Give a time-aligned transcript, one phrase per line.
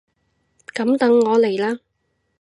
[0.73, 1.79] 噉等我嚟喇！